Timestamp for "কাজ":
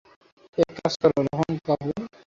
0.77-0.93